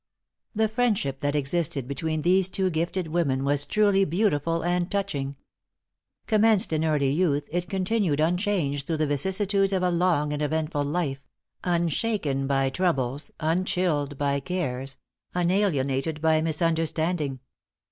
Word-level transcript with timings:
The 0.55 0.67
friendship 0.67 1.19
that 1.19 1.35
existed 1.35 1.87
between 1.87 2.23
these 2.23 2.49
two 2.49 2.71
gifted 2.71 3.09
women 3.09 3.43
was 3.45 3.67
truly 3.67 4.03
beautiful 4.03 4.63
and 4.63 4.89
touching. 4.89 5.35
Commenced 6.25 6.73
in 6.73 6.83
early 6.83 7.11
youth, 7.11 7.47
it 7.51 7.69
continued 7.69 8.19
unchanged 8.19 8.87
through 8.87 8.97
the 8.97 9.05
vicissitudes 9.05 9.71
of 9.73 9.83
a 9.83 9.91
long 9.91 10.33
and 10.33 10.41
eventful 10.41 10.85
life 10.85 11.21
unshaken 11.63 12.47
by 12.47 12.71
troubles, 12.71 13.29
unchilled 13.41 14.17
by 14.17 14.39
cares, 14.39 14.97
unalienated 15.35 16.19
by 16.19 16.41
misunderstanding. 16.41 17.39